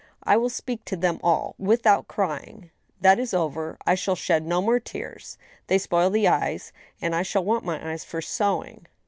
I 0.23 0.35
will 0.35 0.49
speak 0.49 0.83
to 0.85 0.95
them 0.97 1.19
all— 1.21 1.53
without 1.59 2.07
crying. 2.07 2.71
That 3.01 3.19
is 3.19 3.35
over; 3.35 3.77
I 3.85 3.93
shall 3.93 4.15
shed 4.15 4.47
no 4.47 4.59
more 4.59 4.79
tears; 4.79 5.37
they 5.67 5.77
spoil 5.77 6.09
the 6.09 6.27
eyes, 6.27 6.73
and 6.99 7.13
I 7.13 7.21
shall 7.21 7.45
want 7.45 7.65
my 7.65 7.91
eyes 7.91 8.03
for 8.03 8.19
sewing. 8.19 8.87